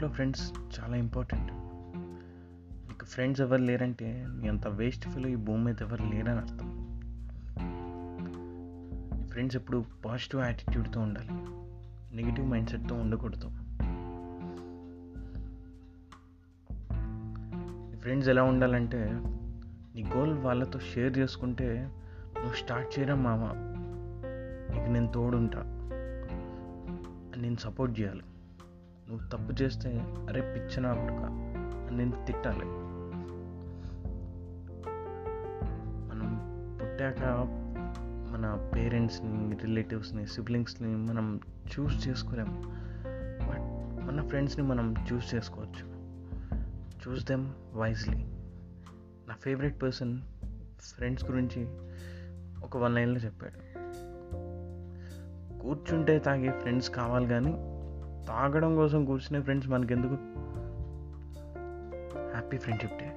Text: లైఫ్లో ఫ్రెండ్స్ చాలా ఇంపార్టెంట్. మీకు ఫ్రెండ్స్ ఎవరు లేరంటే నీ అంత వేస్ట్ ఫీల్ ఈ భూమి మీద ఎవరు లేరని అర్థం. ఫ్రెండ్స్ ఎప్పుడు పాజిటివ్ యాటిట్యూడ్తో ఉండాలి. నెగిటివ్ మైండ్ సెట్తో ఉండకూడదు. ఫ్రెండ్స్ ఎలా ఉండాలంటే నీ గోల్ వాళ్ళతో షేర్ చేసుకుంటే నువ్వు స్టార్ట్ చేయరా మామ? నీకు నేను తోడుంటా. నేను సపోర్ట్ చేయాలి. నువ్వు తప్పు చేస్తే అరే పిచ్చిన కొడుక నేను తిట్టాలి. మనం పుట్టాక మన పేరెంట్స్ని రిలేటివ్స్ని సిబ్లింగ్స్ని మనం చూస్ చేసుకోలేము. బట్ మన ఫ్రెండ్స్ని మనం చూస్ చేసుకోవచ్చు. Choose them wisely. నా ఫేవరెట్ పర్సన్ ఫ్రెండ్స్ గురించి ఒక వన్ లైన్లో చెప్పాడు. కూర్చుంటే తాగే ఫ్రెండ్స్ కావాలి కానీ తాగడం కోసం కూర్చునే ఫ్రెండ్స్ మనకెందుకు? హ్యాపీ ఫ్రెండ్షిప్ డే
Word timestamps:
లైఫ్లో 0.00 0.14
ఫ్రెండ్స్ 0.14 0.52
చాలా 0.80 0.96
ఇంపార్టెంట్. 0.96 1.52
మీకు 2.88 3.04
ఫ్రెండ్స్ 3.04 3.40
ఎవరు 3.40 3.62
లేరంటే 3.62 4.26
నీ 4.34 4.48
అంత 4.48 4.68
వేస్ట్ 4.68 5.08
ఫీల్ 5.08 5.26
ఈ 5.26 5.34
భూమి 5.34 5.64
మీద 5.64 5.74
ఎవరు 5.80 6.02
లేరని 6.02 6.38
అర్థం. 6.38 6.68
ఫ్రెండ్స్ 9.30 9.56
ఎప్పుడు 9.56 9.84
పాజిటివ్ 10.04 10.42
యాటిట్యూడ్తో 10.42 11.00
ఉండాలి. 11.00 11.28
నెగిటివ్ 12.16 12.46
మైండ్ 12.46 12.70
సెట్తో 12.70 12.94
ఉండకూడదు. 12.94 13.48
ఫ్రెండ్స్ 17.98 18.28
ఎలా 18.28 18.42
ఉండాలంటే 18.42 19.10
నీ 19.94 20.04
గోల్ 20.16 20.38
వాళ్ళతో 20.38 20.78
షేర్ 20.78 21.18
చేసుకుంటే 21.18 21.90
నువ్వు 22.38 22.54
స్టార్ట్ 22.54 22.98
చేయరా 22.98 23.14
మామ? 23.14 23.52
నీకు 24.74 24.90
నేను 24.90 25.12
తోడుంటా. 25.12 25.60
నేను 27.36 27.56
సపోర్ట్ 27.56 28.00
చేయాలి. 28.00 28.22
నువ్వు 29.10 29.28
తప్పు 29.28 29.62
చేస్తే 29.62 29.90
అరే 30.28 30.40
పిచ్చిన 30.40 30.92
కొడుక 30.92 31.26
నేను 31.92 32.24
తిట్టాలి. 32.26 32.64
మనం 36.08 36.38
పుట్టాక 36.82 37.46
మన 38.32 38.72
పేరెంట్స్ని 38.74 39.56
రిలేటివ్స్ని 39.56 40.26
సిబ్లింగ్స్ని 40.26 40.96
మనం 40.96 41.40
చూస్ 41.78 42.08
చేసుకోలేము. 42.08 42.62
బట్ 43.48 44.04
మన 44.04 44.26
ఫ్రెండ్స్ని 44.26 44.64
మనం 44.64 44.94
చూస్ 45.12 45.34
చేసుకోవచ్చు. 45.34 45.90
Choose 47.08 47.26
them 47.26 47.52
wisely. 47.74 48.18
నా 49.28 49.34
ఫేవరెట్ 49.34 49.82
పర్సన్ 49.82 50.18
ఫ్రెండ్స్ 50.78 51.24
గురించి 51.30 51.68
ఒక 52.64 52.76
వన్ 52.76 52.94
లైన్లో 52.94 53.20
చెప్పాడు. 53.20 53.70
కూర్చుంటే 55.62 56.18
తాగే 56.18 56.50
ఫ్రెండ్స్ 56.50 56.90
కావాలి 56.90 57.26
కానీ 57.26 57.76
తాగడం 58.28 58.76
కోసం 58.76 59.04
కూర్చునే 59.04 59.42
ఫ్రెండ్స్ 59.42 59.68
మనకెందుకు? 59.68 60.14
హ్యాపీ 62.32 62.56
ఫ్రెండ్షిప్ 62.56 62.98
డే 62.98 63.08